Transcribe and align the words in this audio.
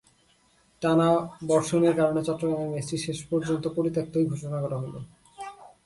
টানা 0.81 1.09
বর্ষণের 1.47 1.93
কারণে 1.95 2.21
চট্টগ্রামের 2.27 2.71
ম্যাচটি 2.73 2.97
শেষ 2.97 3.17
পর্যন্ত 3.29 3.63
পরিত্যক্তই 3.77 4.25
ঘোষণা 4.25 4.57
করা 4.61 4.77
হলো। 4.83 4.99